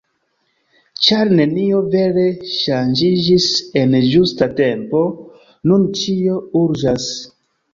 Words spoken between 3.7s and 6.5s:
en ĝusta tempo, nun ĉio